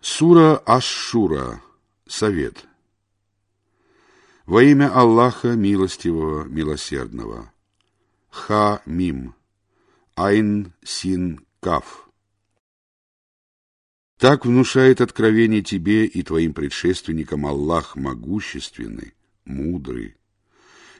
Сура 0.00 0.62
Аш-Шура. 0.64 1.60
Совет. 2.06 2.66
Во 4.46 4.62
имя 4.62 4.90
Аллаха 4.94 5.56
Милостивого, 5.56 6.44
Милосердного. 6.44 7.52
Ха-Мим. 8.30 9.34
Айн-Син-Каф. 10.14 12.08
Так 14.18 14.46
внушает 14.46 15.00
откровение 15.00 15.62
тебе 15.62 16.06
и 16.06 16.22
твоим 16.22 16.54
предшественникам 16.54 17.46
Аллах 17.46 17.94
могущественный, 17.96 19.14
мудрый. 19.44 20.16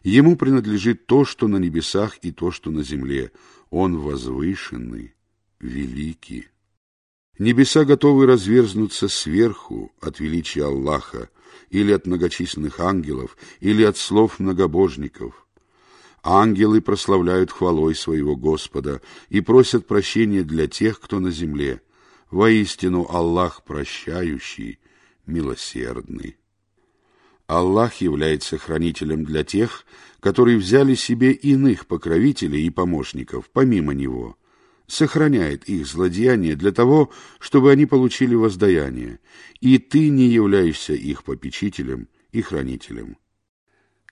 Ему 0.03 0.37
принадлежит 0.37 1.07
то, 1.07 1.25
что 1.25 1.49
на 1.49 1.57
небесах, 1.57 2.19
и 2.23 2.33
то, 2.33 2.51
что 2.51 2.71
на 2.71 2.83
земле. 2.83 3.33
Он 3.71 3.99
возвышенный, 3.99 5.15
великий. 5.59 6.49
Небеса 7.39 7.85
готовы 7.85 8.27
разверзнуться 8.27 9.07
сверху 9.07 9.93
от 10.01 10.19
величия 10.19 10.65
Аллаха, 10.65 11.31
или 11.71 11.93
от 11.93 12.07
многочисленных 12.07 12.81
ангелов, 12.81 13.37
или 13.61 13.85
от 13.85 13.97
слов 13.97 14.41
многобожников. 14.41 15.47
Ангелы 16.25 16.81
прославляют 16.81 17.53
хвалой 17.53 17.95
своего 17.95 18.35
Господа 18.35 19.01
и 19.29 19.41
просят 19.41 19.87
прощения 19.87 20.43
для 20.43 20.67
тех, 20.67 20.99
кто 20.99 21.21
на 21.21 21.31
земле. 21.31 21.81
Воистину 22.31 23.07
Аллах 23.09 23.63
прощающий, 23.65 24.81
милосердный. 25.27 26.37
Аллах 27.47 27.97
является 27.97 28.59
хранителем 28.59 29.25
для 29.25 29.45
тех, 29.45 29.87
которые 30.21 30.59
взяли 30.59 30.95
себе 30.95 31.33
иных 31.33 31.87
покровителей 31.87 32.67
и 32.67 32.71
помощников, 32.71 33.49
помимо 33.53 33.95
Него– 33.95 34.37
сохраняет 34.89 35.69
их 35.69 35.87
злодеяния 35.87 36.57
для 36.57 36.73
того, 36.73 37.13
чтобы 37.39 37.71
они 37.71 37.87
получили 37.87 38.35
воздаяние, 38.35 39.21
и 39.61 39.79
ты 39.79 40.09
не 40.09 40.27
являешься 40.27 40.95
их 40.95 41.23
попечителем 41.23 42.09
и 42.33 42.43
хранителем. 42.43 43.19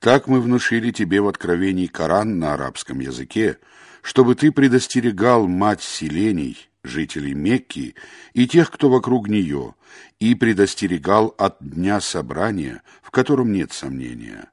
Так 0.01 0.29
мы 0.29 0.41
внушили 0.41 0.93
тебе 0.93 1.21
в 1.21 1.29
откровении 1.29 1.87
Коран 1.87 2.39
на 2.39 2.53
арабском 2.53 3.01
языке, 3.01 3.59
чтобы 4.03 4.35
ты 4.35 4.53
предостерегал 4.53 5.49
мать 5.49 5.83
селений, 5.83 6.69
жителей 6.85 7.35
Мекки 7.35 7.97
и 8.35 8.47
тех, 8.47 8.71
кто 8.71 8.91
вокруг 8.91 9.29
нее, 9.29 9.75
и 10.21 10.35
предостерегал 10.35 11.35
от 11.39 11.57
дня 11.61 12.01
собрания, 12.01 12.83
в 13.03 13.11
котором 13.11 13.51
нет 13.51 13.73
сомнения. 13.73 14.51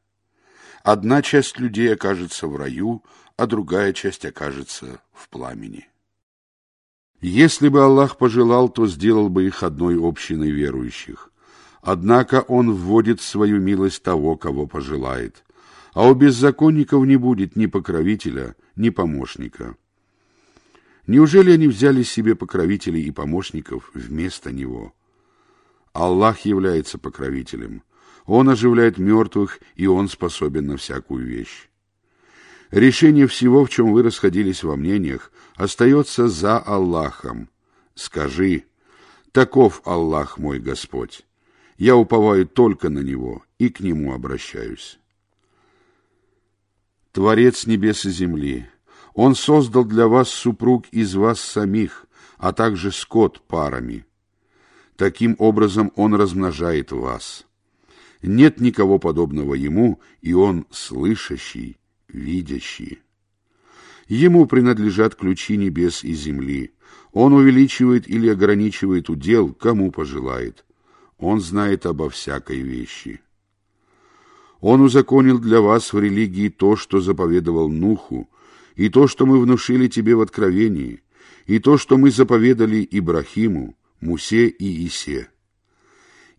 Одна 0.84 1.22
часть 1.22 1.60
людей 1.60 1.94
окажется 1.94 2.48
в 2.48 2.56
раю, 2.56 3.04
а 3.36 3.46
другая 3.46 3.94
часть 3.94 4.26
окажется 4.26 5.02
в 5.14 5.30
пламени. 5.30 5.88
Если 7.24 7.70
бы 7.70 7.82
Аллах 7.82 8.18
пожелал, 8.18 8.68
то 8.68 8.86
сделал 8.86 9.30
бы 9.30 9.48
их 9.48 9.64
одной 9.64 9.98
общиной 9.98 10.52
верующих. 10.52 11.32
Однако 11.82 12.42
Он 12.42 12.74
вводит 12.74 13.22
в 13.22 13.26
свою 13.26 13.62
милость 13.62 14.04
того, 14.04 14.36
кого 14.36 14.68
пожелает. 14.68 15.46
А 15.94 16.06
у 16.06 16.16
беззаконников 16.16 17.06
не 17.06 17.16
будет 17.16 17.56
ни 17.56 17.68
покровителя, 17.68 18.58
ни 18.76 18.90
помощника. 18.90 19.78
Неужели 21.08 21.52
они 21.52 21.70
взяли 21.70 22.04
себе 22.04 22.36
покровителей 22.36 23.04
и 23.04 23.12
помощников 23.12 23.92
вместо 23.94 24.52
Него? 24.52 24.94
Аллах 25.94 26.42
является 26.42 26.98
покровителем. 26.98 27.84
Он 28.26 28.50
оживляет 28.50 28.98
мертвых, 28.98 29.62
и 29.76 29.88
Он 29.88 30.10
способен 30.10 30.66
на 30.66 30.76
всякую 30.76 31.26
вещь. 31.26 31.70
Решение 32.74 33.28
всего, 33.28 33.64
в 33.64 33.70
чем 33.70 33.94
вы 33.94 34.02
расходились 34.02 34.64
во 34.64 34.76
мнениях, 34.76 35.32
остается 35.56 36.28
за 36.28 36.58
Аллахом. 36.58 37.50
Скажи, 37.94 38.64
таков 39.32 39.84
Аллах 39.86 40.40
мой 40.40 40.58
Господь. 40.58 41.24
Я 41.78 41.96
уповаю 41.96 42.48
только 42.48 42.90
на 42.90 43.02
Него 43.02 43.44
и 43.60 43.70
к 43.70 43.80
Нему 43.80 44.12
обращаюсь. 44.12 44.98
Творец 47.12 47.68
небес 47.68 48.06
и 48.06 48.10
земли, 48.10 48.68
Он 49.14 49.36
создал 49.36 49.86
для 49.86 50.08
вас 50.08 50.30
супруг 50.30 50.88
из 50.90 51.14
вас 51.14 51.40
самих, 51.40 52.08
а 52.40 52.54
также 52.54 52.92
скот 52.92 53.44
парами. 53.46 54.08
Таким 54.96 55.36
образом 55.38 55.92
Он 55.96 56.16
размножает 56.16 56.92
вас. 56.92 57.46
Нет 58.24 58.60
никого 58.60 58.98
подобного 58.98 59.54
Ему, 59.54 60.02
и 60.22 60.34
Он 60.34 60.66
слышащий, 60.72 61.78
видящий. 62.14 63.02
Ему 64.08 64.46
принадлежат 64.46 65.16
ключи 65.16 65.58
небес 65.58 66.04
и 66.04 66.14
земли. 66.14 66.74
Он 67.12 67.34
увеличивает 67.34 68.10
или 68.10 68.30
ограничивает 68.30 69.10
удел, 69.10 69.54
кому 69.54 69.92
пожелает. 69.92 70.66
Он 71.18 71.40
знает 71.42 71.86
обо 71.86 72.10
всякой 72.10 72.60
вещи. 72.60 73.22
Он 74.60 74.82
узаконил 74.82 75.40
для 75.40 75.62
вас 75.62 75.94
в 75.94 76.00
религии 76.00 76.50
то, 76.50 76.76
что 76.76 77.02
заповедовал 77.02 77.70
Нуху, 77.70 78.30
и 78.76 78.90
то, 78.90 79.08
что 79.08 79.26
мы 79.26 79.40
внушили 79.40 79.88
тебе 79.88 80.16
в 80.16 80.22
откровении, 80.22 81.02
и 81.46 81.60
то, 81.60 81.78
что 81.78 81.98
мы 81.98 82.12
заповедали 82.12 82.88
Ибрахиму, 82.90 83.76
Мусе 84.00 84.48
и 84.48 84.88
Исе. 84.88 85.30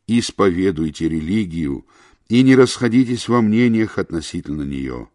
Исповедуйте 0.07 1.09
религию 1.09 1.87
и 2.29 2.43
не 2.43 2.57
расходитесь 2.57 3.29
во 3.29 3.41
мнениях 3.41 3.99
относительно 3.99 4.63
нее. 4.63 5.09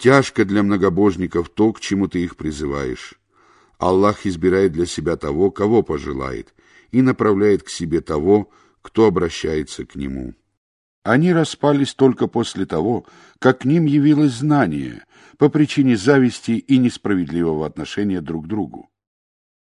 Тяжко 0.00 0.46
для 0.46 0.62
многобожников 0.62 1.50
то, 1.50 1.74
к 1.74 1.80
чему 1.80 2.08
ты 2.08 2.24
их 2.24 2.36
призываешь. 2.36 3.20
Аллах 3.76 4.24
избирает 4.24 4.72
для 4.72 4.86
себя 4.86 5.16
того, 5.16 5.50
кого 5.50 5.82
пожелает, 5.82 6.54
и 6.90 7.02
направляет 7.02 7.64
к 7.64 7.68
себе 7.68 8.00
того, 8.00 8.48
кто 8.80 9.04
обращается 9.04 9.84
к 9.84 9.96
нему. 9.96 10.32
Они 11.02 11.34
распались 11.34 11.92
только 11.92 12.28
после 12.28 12.64
того, 12.64 13.04
как 13.38 13.60
к 13.60 13.64
ним 13.66 13.84
явилось 13.84 14.32
знание 14.32 15.04
по 15.36 15.50
причине 15.50 15.98
зависти 15.98 16.52
и 16.52 16.78
несправедливого 16.78 17.66
отношения 17.66 18.22
друг 18.22 18.46
к 18.46 18.48
другу. 18.48 18.88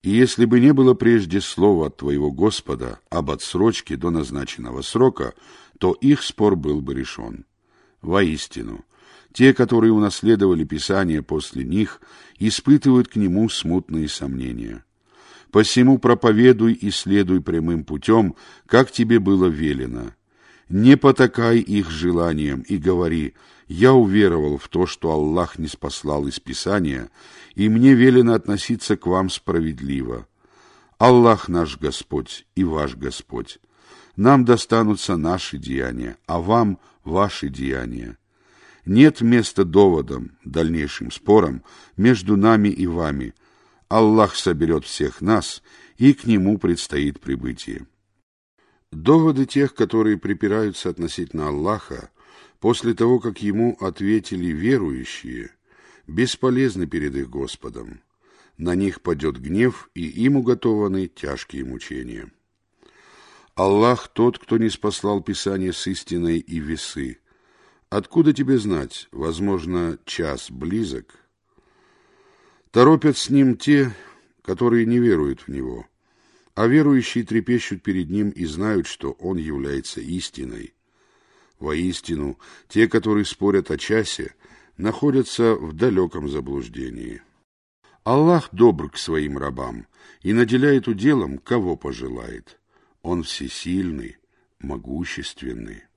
И 0.03 0.09
если 0.09 0.45
бы 0.45 0.61
не 0.61 0.71
было 0.71 0.94
прежде 0.94 1.41
слова 1.41 1.88
от 1.88 1.97
твоего 1.97 2.31
Господа 2.31 3.00
об 3.09 3.29
отсрочке 3.31 3.97
до 3.97 4.09
назначенного 4.09 4.83
срока, 4.83 5.33
то 5.79 5.91
их 5.91 6.23
спор 6.23 6.56
был 6.56 6.79
бы 6.79 6.94
решен. 6.94 7.45
Воистину, 8.01 8.85
те, 9.34 9.53
которые 9.53 9.94
унаследовали 9.94 10.63
Писание 10.63 11.22
после 11.22 11.63
них, 11.63 12.01
испытывают 12.40 13.07
к 13.07 13.16
нему 13.16 13.50
смутные 13.50 14.09
сомнения. 14.09 14.84
Посему 15.51 15.97
проповедуй 15.97 16.73
и 16.73 16.91
следуй 16.91 17.41
прямым 17.41 17.84
путем, 17.84 18.35
как 18.66 18.91
тебе 18.91 19.19
было 19.19 19.47
велено. 19.47 20.12
Не 20.69 20.97
потакай 20.97 21.59
их 21.59 21.89
желаниям 21.89 22.62
и 22.62 22.78
говори, 22.78 23.34
я 23.68 23.94
уверовал 23.94 24.57
в 24.57 24.68
то, 24.68 24.85
что 24.85 25.12
Аллах 25.12 25.57
не 25.57 25.68
спаслал 25.68 26.28
из 26.28 26.39
Писания, 26.39 27.09
и 27.56 27.69
мне 27.69 27.94
велено 27.94 28.34
относиться 28.34 28.95
к 28.95 29.07
вам 29.07 29.29
справедливо. 29.29 30.28
Аллах 31.00 31.47
наш 31.50 31.78
Господь 31.79 32.45
и 32.56 32.63
ваш 32.63 32.95
Господь. 32.95 33.59
Нам 34.16 34.45
достанутся 34.45 35.18
наши 35.18 35.57
деяния, 35.57 36.18
а 36.28 36.39
вам 36.39 36.79
ваши 37.03 37.50
деяния. 37.50 38.18
Нет 38.85 39.22
места 39.22 39.66
доводам, 39.66 40.38
дальнейшим 40.45 41.12
спорам 41.12 41.63
между 41.97 42.38
нами 42.38 42.69
и 42.69 42.88
вами. 42.88 43.34
Аллах 43.88 44.35
соберет 44.35 44.85
всех 44.85 45.22
нас, 45.22 45.63
и 45.97 46.13
к 46.13 46.25
Нему 46.25 46.57
предстоит 46.57 47.19
прибытие. 47.19 47.88
Доводы 48.91 49.45
тех, 49.45 49.75
которые 49.75 50.18
припираются 50.18 50.89
относительно 50.89 51.50
Аллаха, 51.50 52.09
после 52.59 52.94
того, 52.94 53.19
как 53.19 53.41
Ему 53.41 53.78
ответили 53.79 54.47
верующие, 54.47 55.51
бесполезны 56.07 56.88
перед 56.88 57.16
их 57.16 57.29
Господом. 57.29 58.01
На 58.57 58.75
них 58.75 59.01
падет 59.01 59.39
гнев, 59.39 59.89
и 59.94 60.06
им 60.06 60.38
уготованы 60.38 61.07
тяжкие 61.07 61.63
мучения. 61.63 62.31
Аллах 63.56 64.07
тот, 64.07 64.39
кто 64.39 64.57
не 64.57 64.69
спаслал 64.69 65.21
Писание 65.21 65.74
с 65.74 65.86
истиной 65.88 66.39
и 66.39 66.59
весы, 66.59 67.19
Откуда 67.89 68.33
тебе 68.33 68.59
знать? 68.59 69.07
Возможно, 69.12 69.97
час 70.06 70.51
близок. 70.51 71.15
Торопят 72.69 73.18
с 73.18 73.31
ним 73.31 73.57
те, 73.57 73.91
которые 74.44 74.86
не 74.86 75.00
веруют 75.00 75.41
в 75.41 75.47
него, 75.47 75.88
а 76.53 76.68
верующие 76.68 77.24
трепещут 77.24 77.81
перед 77.81 78.12
ним 78.12 78.30
и 78.30 78.45
знают, 78.45 78.86
что 78.86 79.13
он 79.13 79.38
является 79.38 80.01
истиной. 80.01 80.75
Воистину, 81.57 82.38
те, 82.68 82.88
которые 82.88 83.25
спорят 83.25 83.71
о 83.71 83.77
часе, 83.77 84.35
находятся 84.77 85.56
в 85.56 85.74
далеком 85.74 86.30
заблуждении. 86.30 87.24
Аллах 88.03 88.50
добр 88.51 88.92
к 88.92 88.97
своим 88.97 89.39
рабам 89.39 89.88
и 90.21 90.31
наделяет 90.31 90.88
уделом, 90.88 91.39
кого 91.39 91.75
пожелает. 91.75 92.59
Он 93.01 93.24
всесильный, 93.24 94.18
могущественный. 94.59 95.88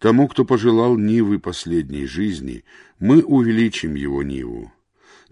Тому, 0.00 0.28
кто 0.28 0.46
пожелал 0.46 0.96
Нивы 0.96 1.38
последней 1.38 2.06
жизни, 2.06 2.64
мы 2.98 3.22
увеличим 3.22 3.94
его 3.94 4.22
Ниву. 4.22 4.72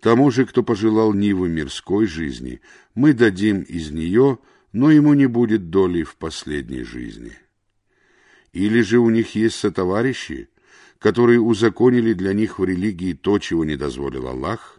Тому 0.00 0.30
же, 0.30 0.44
кто 0.44 0.62
пожелал 0.62 1.14
Нивы 1.14 1.48
мирской 1.48 2.06
жизни, 2.06 2.60
мы 2.94 3.14
дадим 3.14 3.62
из 3.62 3.90
нее, 3.90 4.38
но 4.72 4.90
ему 4.90 5.14
не 5.14 5.26
будет 5.26 5.70
доли 5.70 6.02
в 6.02 6.16
последней 6.16 6.84
жизни. 6.84 7.32
Или 8.52 8.82
же 8.82 8.98
у 8.98 9.08
них 9.08 9.34
есть 9.34 9.56
сотоварищи, 9.56 10.50
которые 10.98 11.40
узаконили 11.40 12.12
для 12.12 12.34
них 12.34 12.58
в 12.58 12.64
религии 12.64 13.14
то, 13.14 13.38
чего 13.38 13.64
не 13.64 13.76
дозволил 13.76 14.28
Аллах? 14.28 14.78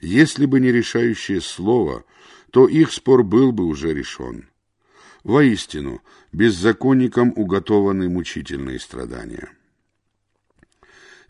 Если 0.00 0.46
бы 0.46 0.58
не 0.58 0.72
решающее 0.72 1.40
слово, 1.40 2.04
то 2.50 2.66
их 2.66 2.92
спор 2.92 3.22
был 3.22 3.52
бы 3.52 3.64
уже 3.64 3.94
решен. 3.94 4.48
Воистину, 5.22 6.02
беззаконникам 6.32 7.32
уготованы 7.36 8.08
мучительные 8.08 8.78
страдания. 8.78 9.50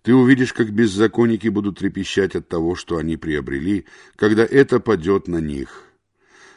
Ты 0.02 0.14
увидишь, 0.14 0.52
как 0.52 0.72
беззаконники 0.72 1.48
будут 1.48 1.78
трепещать 1.78 2.34
от 2.34 2.48
того, 2.48 2.74
что 2.74 2.96
они 2.96 3.16
приобрели, 3.16 3.86
когда 4.16 4.44
это 4.44 4.80
падет 4.80 5.28
на 5.28 5.38
них. 5.38 5.84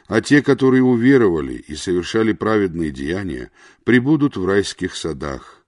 А 0.06 0.20
те, 0.20 0.42
которые 0.42 0.82
уверовали 0.82 1.54
и 1.54 1.74
совершали 1.74 2.32
праведные 2.32 2.90
деяния, 2.90 3.50
прибудут 3.84 4.36
в 4.36 4.46
райских 4.46 4.94
садах. 4.94 5.64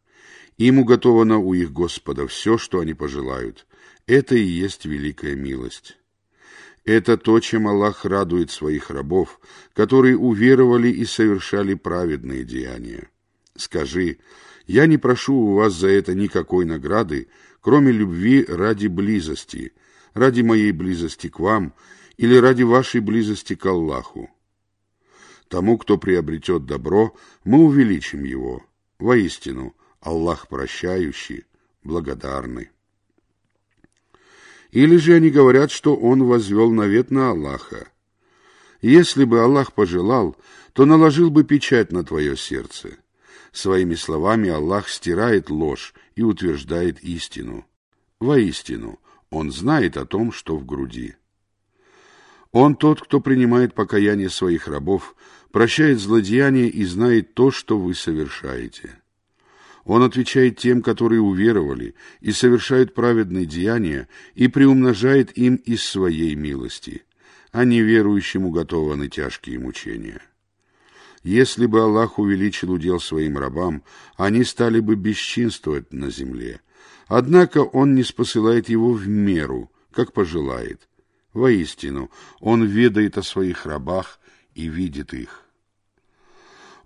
Им 0.58 0.78
уготовано 0.78 1.38
у 1.38 1.52
их 1.54 1.72
Господа 1.72 2.26
все, 2.26 2.56
что 2.56 2.80
они 2.80 2.94
пожелают. 2.94 3.66
Это 4.06 4.34
и 4.34 4.42
есть 4.42 4.86
великая 4.86 5.34
милость. 5.34 5.98
Это 6.86 7.16
то, 7.16 7.40
чем 7.40 7.66
Аллах 7.66 8.04
радует 8.04 8.52
своих 8.52 8.90
рабов, 8.90 9.40
которые 9.74 10.16
уверовали 10.16 10.88
и 10.88 11.04
совершали 11.04 11.74
праведные 11.74 12.44
деяния. 12.44 13.10
Скажи, 13.56 14.18
я 14.68 14.86
не 14.86 14.96
прошу 14.96 15.34
у 15.34 15.54
вас 15.54 15.74
за 15.74 15.88
это 15.88 16.14
никакой 16.14 16.64
награды, 16.64 17.28
кроме 17.60 17.90
любви 17.90 18.44
ради 18.48 18.86
близости, 18.86 19.72
ради 20.14 20.42
моей 20.42 20.70
близости 20.70 21.28
к 21.28 21.40
вам 21.40 21.74
или 22.18 22.36
ради 22.36 22.62
вашей 22.62 23.00
близости 23.00 23.56
к 23.56 23.66
Аллаху. 23.66 24.30
Тому, 25.48 25.78
кто 25.78 25.98
приобретет 25.98 26.66
добро, 26.66 27.16
мы 27.42 27.64
увеличим 27.64 28.22
его. 28.22 28.64
Воистину, 29.00 29.74
Аллах 30.00 30.46
прощающий, 30.46 31.46
благодарный. 31.82 32.70
Или 34.76 34.98
же 34.98 35.14
они 35.14 35.30
говорят, 35.30 35.70
что 35.70 35.96
он 35.96 36.24
возвел 36.24 36.70
навет 36.70 37.10
на 37.10 37.30
Аллаха. 37.30 37.88
Если 38.82 39.24
бы 39.24 39.40
Аллах 39.40 39.72
пожелал, 39.72 40.36
то 40.74 40.84
наложил 40.84 41.30
бы 41.30 41.44
печать 41.44 41.92
на 41.92 42.04
твое 42.04 42.36
сердце. 42.36 42.98
Своими 43.52 43.94
словами 43.94 44.50
Аллах 44.50 44.90
стирает 44.90 45.48
ложь 45.48 45.94
и 46.14 46.22
утверждает 46.22 47.02
истину. 47.02 47.64
Воистину, 48.20 49.00
Он 49.30 49.50
знает 49.50 49.96
о 49.96 50.04
том, 50.04 50.30
что 50.30 50.58
в 50.58 50.66
груди. 50.66 51.14
Он 52.52 52.76
тот, 52.76 53.00
кто 53.00 53.20
принимает 53.20 53.72
покаяние 53.72 54.28
своих 54.28 54.68
рабов, 54.68 55.16
прощает 55.52 56.00
злодеяния 56.00 56.66
и 56.66 56.84
знает 56.84 57.32
то, 57.32 57.50
что 57.50 57.78
вы 57.78 57.94
совершаете. 57.94 59.00
Он 59.86 60.02
отвечает 60.02 60.58
тем, 60.58 60.82
которые 60.82 61.20
уверовали 61.20 61.94
и 62.20 62.32
совершают 62.32 62.92
праведные 62.92 63.46
деяния, 63.46 64.08
и 64.34 64.48
приумножает 64.48 65.38
им 65.38 65.54
из 65.54 65.84
своей 65.84 66.34
милости, 66.34 67.04
а 67.52 67.64
неверующим 67.64 68.46
уготованы 68.46 69.08
тяжкие 69.08 69.60
мучения. 69.60 70.20
Если 71.22 71.66
бы 71.66 71.80
Аллах 71.82 72.18
увеличил 72.18 72.72
удел 72.72 72.98
своим 72.98 73.38
рабам, 73.38 73.84
они 74.16 74.42
стали 74.42 74.80
бы 74.80 74.96
бесчинствовать 74.96 75.92
на 75.92 76.10
земле. 76.10 76.60
Однако 77.06 77.58
Он 77.58 77.94
не 77.94 78.02
спосылает 78.02 78.68
его 78.68 78.92
в 78.92 79.06
меру, 79.06 79.70
как 79.92 80.12
пожелает. 80.12 80.88
Воистину, 81.32 82.10
Он 82.40 82.64
ведает 82.64 83.18
о 83.18 83.22
своих 83.22 83.66
рабах 83.66 84.18
и 84.56 84.66
видит 84.66 85.14
их. 85.14 85.45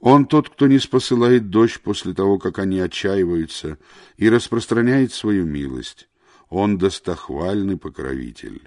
Он 0.00 0.24
тот, 0.24 0.48
кто 0.48 0.66
не 0.66 0.78
спосылает 0.78 1.50
дождь 1.50 1.80
после 1.80 2.14
того, 2.14 2.38
как 2.38 2.58
они 2.58 2.80
отчаиваются, 2.80 3.78
и 4.16 4.30
распространяет 4.30 5.12
свою 5.12 5.44
милость. 5.44 6.08
Он 6.48 6.78
достохвальный 6.78 7.76
покровитель. 7.76 8.62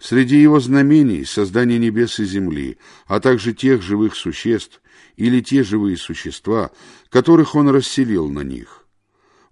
Среди 0.00 0.40
его 0.40 0.60
знамений 0.60 1.24
создание 1.24 1.78
небес 1.78 2.18
и 2.20 2.24
земли, 2.24 2.78
а 3.06 3.20
также 3.20 3.52
тех 3.52 3.80
живых 3.82 4.14
существ 4.16 4.80
или 5.16 5.40
те 5.40 5.62
живые 5.62 5.96
существа, 5.96 6.70
которых 7.10 7.54
он 7.54 7.68
расселил 7.68 8.28
на 8.28 8.40
них. 8.40 8.86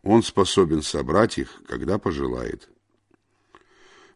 Он 0.03 0.23
способен 0.23 0.83
собрать 0.83 1.39
их, 1.39 1.63
когда 1.67 1.99
пожелает. 1.99 2.69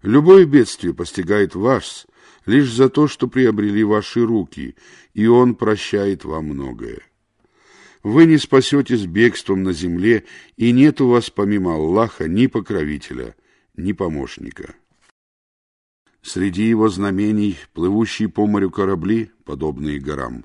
Любое 0.03 0.45
бедствие 0.45 0.95
постигает 0.95 1.55
вас 1.55 2.07
лишь 2.47 2.73
за 2.73 2.89
то, 2.89 3.09
что 3.09 3.29
приобрели 3.29 3.85
ваши 3.85 4.25
руки, 4.25 4.77
и 5.15 5.27
он 5.27 5.55
прощает 5.55 6.25
вам 6.25 6.47
многое. 6.47 7.01
Вы 8.03 8.25
не 8.25 8.39
спасетесь 8.39 9.07
бегством 9.07 9.63
на 9.63 9.73
земле, 9.73 10.25
и 10.57 10.73
нет 10.73 11.01
у 11.01 11.09
вас 11.09 11.29
помимо 11.31 11.75
Аллаха 11.75 12.29
ни 12.29 12.47
покровителя, 12.47 13.35
ни 13.77 13.93
помощника. 13.93 14.75
Среди 16.23 16.65
его 16.65 16.89
знамений 16.89 17.57
плывущие 17.73 18.29
по 18.29 18.47
морю 18.47 18.71
корабли, 18.71 19.31
подобные 19.45 19.99
горам. 19.99 20.45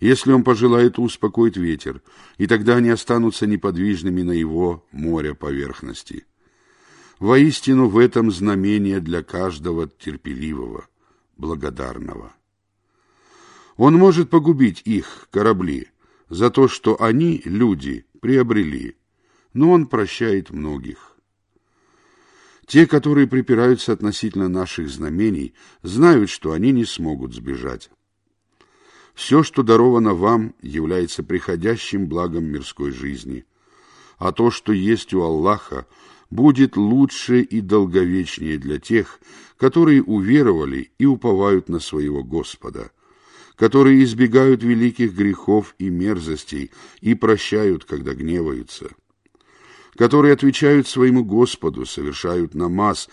Если 0.00 0.32
он 0.32 0.44
пожелает, 0.44 0.98
успокоит 0.98 1.56
ветер, 1.56 2.02
и 2.36 2.46
тогда 2.46 2.76
они 2.76 2.90
останутся 2.90 3.46
неподвижными 3.46 4.22
на 4.22 4.32
его 4.32 4.84
море 4.92 5.34
поверхности. 5.34 6.24
Воистину 7.24 7.88
в 7.88 7.96
этом 7.96 8.30
знамение 8.30 9.00
для 9.00 9.22
каждого 9.22 9.88
терпеливого, 9.88 10.88
благодарного. 11.38 12.34
Он 13.78 13.94
может 13.94 14.28
погубить 14.28 14.82
их, 14.84 15.28
корабли, 15.30 15.88
за 16.28 16.50
то, 16.50 16.68
что 16.68 17.02
они, 17.02 17.40
люди, 17.46 18.04
приобрели, 18.20 18.98
но 19.54 19.70
он 19.70 19.86
прощает 19.86 20.50
многих. 20.50 21.16
Те, 22.66 22.86
которые 22.86 23.26
припираются 23.26 23.94
относительно 23.94 24.50
наших 24.50 24.90
знамений, 24.90 25.54
знают, 25.82 26.28
что 26.28 26.52
они 26.52 26.72
не 26.72 26.84
смогут 26.84 27.32
сбежать. 27.32 27.88
Все, 29.14 29.42
что 29.42 29.62
даровано 29.62 30.12
вам, 30.12 30.54
является 30.60 31.22
приходящим 31.22 32.06
благом 32.06 32.44
мирской 32.44 32.90
жизни, 32.90 33.46
а 34.18 34.30
то, 34.30 34.50
что 34.50 34.74
есть 34.74 35.14
у 35.14 35.22
Аллаха, 35.22 35.86
будет 36.30 36.76
лучше 36.76 37.40
и 37.40 37.60
долговечнее 37.60 38.58
для 38.58 38.78
тех, 38.78 39.20
которые 39.56 40.02
уверовали 40.02 40.90
и 40.98 41.06
уповают 41.06 41.68
на 41.68 41.80
своего 41.80 42.22
Господа, 42.22 42.90
которые 43.56 44.02
избегают 44.04 44.62
великих 44.62 45.14
грехов 45.14 45.74
и 45.78 45.88
мерзостей 45.88 46.70
и 47.00 47.14
прощают, 47.14 47.84
когда 47.84 48.14
гневаются 48.14 48.90
которые 49.96 50.34
отвечают 50.34 50.88
своему 50.88 51.24
Господу, 51.24 51.86
совершают 51.86 52.54
намаз, 52.54 53.08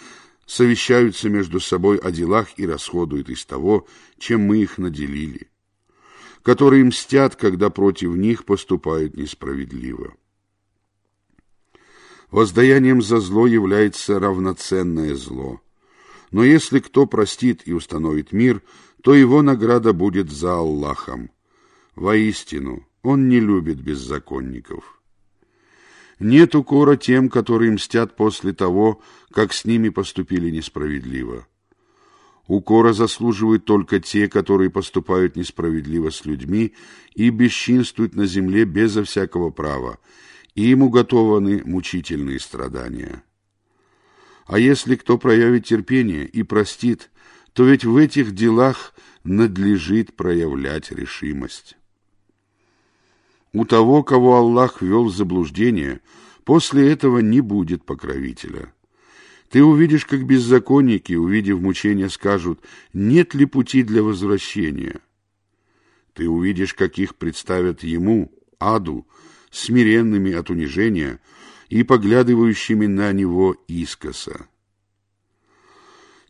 совещаются 0.46 1.30
между 1.30 1.60
собой 1.60 1.98
о 1.98 2.12
делах 2.12 2.50
и 2.58 2.66
расходуют 2.66 3.30
из 3.30 3.46
того, 3.46 3.88
чем 4.18 4.42
мы 4.42 4.62
их 4.62 4.78
наделили, 4.78 5.50
которые 6.44 6.84
мстят, 6.84 7.36
когда 7.36 7.70
против 7.70 8.16
них 8.16 8.46
поступают 8.46 9.16
несправедливо. 9.16 10.16
Воздаянием 12.32 13.02
за 13.02 13.20
зло 13.20 13.46
является 13.46 14.20
равноценное 14.20 15.16
зло. 15.16 15.62
Но 16.32 16.46
если 16.46 16.80
кто 16.80 17.06
простит 17.06 17.62
и 17.66 17.74
установит 17.74 18.32
мир, 18.32 18.62
то 19.04 19.14
его 19.14 19.42
награда 19.42 19.92
будет 19.92 20.32
за 20.32 20.54
Аллахом. 20.54 21.30
Воистину, 21.96 22.88
он 23.04 23.28
не 23.28 23.42
любит 23.42 23.82
беззаконников. 23.82 25.02
Нет 26.20 26.56
укора 26.56 26.96
тем, 26.96 27.30
которые 27.30 27.72
мстят 27.72 28.16
после 28.16 28.54
того, 28.54 29.02
как 29.34 29.52
с 29.52 29.66
ними 29.66 29.90
поступили 29.90 30.52
несправедливо. 30.52 31.48
Укора 32.48 32.94
заслуживают 32.94 33.66
только 33.66 34.00
те, 34.00 34.30
которые 34.30 34.70
поступают 34.70 35.36
несправедливо 35.36 36.12
с 36.12 36.26
людьми 36.26 36.74
и 37.14 37.30
бесчинствуют 37.30 38.16
на 38.16 38.26
земле 38.26 38.66
безо 38.66 39.04
всякого 39.04 39.50
права, 39.50 39.98
и 40.56 40.72
им 40.72 40.84
уготованы 40.84 41.62
мучительные 41.66 42.40
страдания. 42.40 43.24
А 44.46 44.60
если 44.60 44.96
кто 44.96 45.18
проявит 45.18 45.66
терпение 45.66 46.26
и 46.26 46.44
простит, 46.44 47.10
то 47.54 47.64
ведь 47.64 47.86
в 47.86 47.96
этих 47.98 48.34
делах 48.34 48.94
надлежит 49.24 50.16
проявлять 50.16 50.92
решимость. 50.92 51.78
У 53.54 53.66
того, 53.66 54.04
кого 54.04 54.38
Аллах 54.38 54.82
ввел 54.82 55.06
в 55.06 55.16
заблуждение, 55.16 56.00
после 56.44 56.92
этого 56.92 57.20
не 57.20 57.42
будет 57.42 57.86
покровителя. 57.86 58.74
Ты 59.50 59.64
увидишь, 59.64 60.06
как 60.06 60.26
беззаконники, 60.26 61.14
увидев 61.14 61.60
мучения, 61.60 62.08
скажут, 62.08 62.62
нет 62.94 63.34
ли 63.34 63.46
пути 63.46 63.84
для 63.84 64.02
возвращения. 64.02 65.02
Ты 66.14 66.30
увидишь, 66.30 66.74
как 66.74 66.98
их 66.98 67.16
представят 67.16 67.84
ему, 67.84 68.32
аду, 68.60 69.06
смиренными 69.52 70.32
от 70.32 70.50
унижения 70.50 71.20
и 71.70 71.84
поглядывающими 71.84 72.88
на 72.88 73.12
него 73.12 73.56
искоса. 73.68 74.48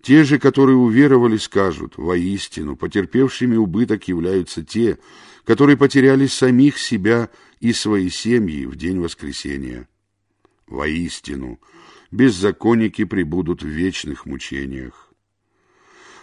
Те 0.01 0.23
же, 0.23 0.39
которые 0.39 0.77
уверовали, 0.77 1.37
скажут, 1.37 1.97
воистину, 1.97 2.75
потерпевшими 2.75 3.55
убыток 3.55 4.07
являются 4.07 4.63
те, 4.63 4.97
которые 5.45 5.77
потеряли 5.77 6.25
самих 6.25 6.79
себя 6.79 7.29
и 7.59 7.71
свои 7.71 8.09
семьи 8.09 8.65
в 8.65 8.75
день 8.75 8.99
воскресения. 8.99 9.87
Воистину, 10.65 11.59
беззаконники 12.09 13.03
пребудут 13.03 13.61
в 13.61 13.67
вечных 13.67 14.25
мучениях. 14.25 15.13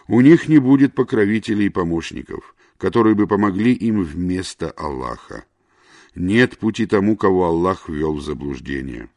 У 0.08 0.20
них 0.22 0.48
не 0.48 0.58
будет 0.58 0.94
покровителей 0.94 1.66
и 1.66 1.70
помощников, 1.70 2.56
которые 2.78 3.14
бы 3.14 3.26
помогли 3.26 3.72
им 3.72 4.02
вместо 4.02 4.70
Аллаха. 4.70 5.44
Нет 6.14 6.58
пути 6.58 6.86
тому, 6.86 7.16
кого 7.16 7.46
Аллах 7.46 7.88
ввел 7.88 8.14
в 8.14 8.22
заблуждение. 8.22 9.10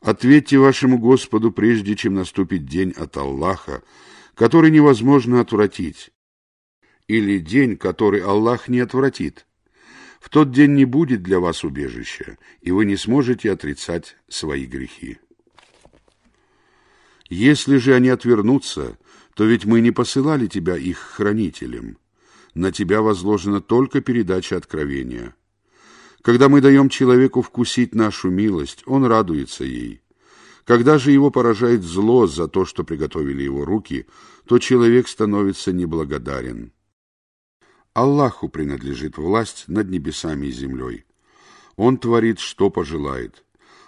Ответьте 0.00 0.58
вашему 0.58 0.98
Господу, 0.98 1.52
прежде 1.52 1.94
чем 1.94 2.14
наступит 2.14 2.64
день 2.64 2.92
от 2.96 3.16
Аллаха, 3.16 3.82
который 4.34 4.70
невозможно 4.70 5.40
отвратить, 5.40 6.10
или 7.06 7.38
день, 7.38 7.76
который 7.76 8.20
Аллах 8.20 8.68
не 8.68 8.80
отвратит. 8.80 9.46
В 10.20 10.28
тот 10.28 10.52
день 10.52 10.74
не 10.74 10.84
будет 10.84 11.22
для 11.22 11.40
вас 11.40 11.64
убежища, 11.64 12.38
и 12.60 12.70
вы 12.70 12.84
не 12.84 12.96
сможете 12.96 13.50
отрицать 13.50 14.16
свои 14.28 14.66
грехи. 14.66 15.18
Если 17.28 17.76
же 17.76 17.94
они 17.94 18.08
отвернутся, 18.08 18.98
то 19.34 19.44
ведь 19.44 19.64
мы 19.64 19.80
не 19.80 19.92
посылали 19.92 20.46
тебя 20.46 20.76
их 20.76 20.98
хранителем. 20.98 21.98
На 22.54 22.72
тебя 22.72 23.00
возложена 23.00 23.60
только 23.60 24.00
передача 24.00 24.56
откровения. 24.56 25.34
Когда 26.22 26.50
мы 26.50 26.60
даем 26.60 26.88
человеку 26.88 27.40
вкусить 27.40 27.94
нашу 27.94 28.30
милость, 28.30 28.82
он 28.86 29.04
радуется 29.06 29.64
ей. 29.64 30.02
Когда 30.64 30.98
же 30.98 31.12
его 31.12 31.30
поражает 31.30 31.82
зло 31.82 32.26
за 32.26 32.46
то, 32.46 32.64
что 32.64 32.84
приготовили 32.84 33.42
его 33.42 33.64
руки, 33.64 34.06
то 34.46 34.58
человек 34.58 35.08
становится 35.08 35.72
неблагодарен. 35.72 36.72
Аллаху 37.94 38.48
принадлежит 38.48 39.16
власть 39.16 39.64
над 39.66 39.88
небесами 39.90 40.46
и 40.46 40.52
землей. 40.52 41.06
Он 41.76 41.96
творит, 41.96 42.38
что 42.38 42.70
пожелает. 42.70 43.44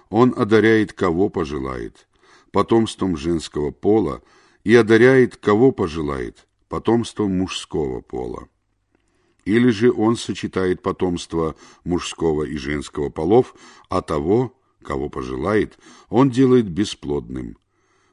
Он 0.09 0.35
одаряет, 0.37 0.93
кого 0.93 1.29
пожелает, 1.29 2.09
потомством 2.51 3.17
женского 3.17 3.71
пола, 3.71 4.23
и 4.65 4.75
одаряет, 4.75 5.37
кого 5.37 5.73
пожелает, 5.73 6.47
потомством 6.69 7.39
мужского 7.39 8.01
пола. 8.01 8.49
Или 9.45 9.71
же 9.71 9.93
он 9.93 10.17
сочетает 10.17 10.83
потомство 10.83 11.57
мужского 11.85 12.45
и 12.45 12.57
женского 12.57 13.11
полов, 13.11 13.55
а 13.89 14.01
того, 14.01 14.57
кого 14.83 15.09
пожелает, 15.09 15.79
он 16.09 16.31
делает 16.31 16.69
бесплодным. 16.69 17.59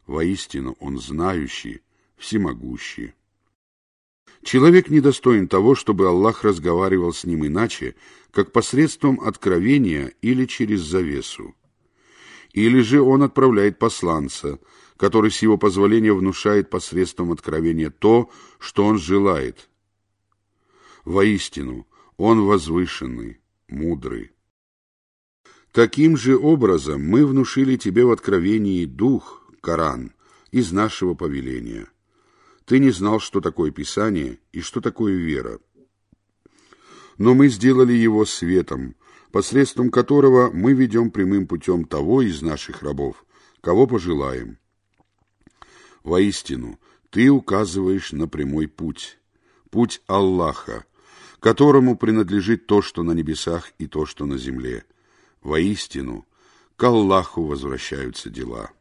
Воистину 0.07 0.75
он 0.79 0.99
знающий, 0.99 1.81
всемогущий. 2.17 3.13
Человек 4.43 4.89
недостоин 4.89 5.47
того, 5.47 5.75
чтобы 5.75 6.07
Аллах 6.07 6.43
разговаривал 6.43 7.13
с 7.13 7.25
ним 7.25 7.45
иначе, 7.45 7.95
как 8.31 8.51
посредством 8.51 9.19
откровения 9.21 10.13
или 10.21 10.45
через 10.45 10.81
завесу. 10.81 11.55
Или 12.53 12.81
же 12.81 13.01
он 13.01 13.21
отправляет 13.21 13.77
посланца, 13.77 14.59
который 14.97 15.29
с 15.29 15.41
его 15.41 15.57
позволения 15.57 16.13
внушает 16.13 16.69
посредством 16.69 17.31
откровения 17.31 17.89
то, 17.89 18.31
что 18.57 18.85
он 18.85 18.97
желает. 18.97 19.69
Воистину, 21.05 21.87
он 22.17 22.45
возвышенный, 22.45 23.39
мудрый. 23.67 24.31
Таким 25.71 26.17
же 26.17 26.37
образом 26.37 27.01
мы 27.01 27.25
внушили 27.25 27.77
тебе 27.77 28.03
в 28.05 28.11
откровении 28.11 28.85
дух, 28.85 29.43
Коран, 29.61 30.13
из 30.51 30.71
нашего 30.71 31.13
повеления– 31.13 31.87
ты 32.69 32.77
не 32.77 32.91
знал, 32.91 33.19
что 33.19 33.41
такое 33.41 33.71
Писание 33.71 34.37
и 34.51 34.61
что 34.61 34.79
такое 34.79 35.15
вера. 35.15 35.59
Но 37.17 37.33
мы 37.33 37.47
сделали 37.47 37.93
его 37.93 38.25
светом, 38.25 38.95
посредством 39.31 39.89
которого 39.89 40.51
мы 40.51 40.73
ведем 40.73 41.09
прямым 41.09 41.47
путем 41.47 41.83
того 41.83 42.21
из 42.21 42.43
наших 42.43 42.83
рабов, 42.83 43.25
кого 43.61 43.87
пожелаем. 43.87 44.59
Воистину, 46.03 46.79
ты 47.09 47.31
указываешь 47.31 48.11
на 48.11 48.27
прямой 48.27 48.67
путь, 48.67 49.17
путь 49.69 50.01
Аллаха, 50.07 50.85
которому 51.39 51.97
принадлежит 51.97 52.67
то, 52.67 52.81
что 52.81 53.03
на 53.03 53.11
небесах 53.11 53.71
и 53.77 53.87
то, 53.87 54.05
что 54.05 54.25
на 54.25 54.37
земле. 54.37 54.85
Воистину, 55.41 56.25
к 56.75 56.83
Аллаху 56.83 57.43
возвращаются 57.43 58.29
дела. 58.29 58.71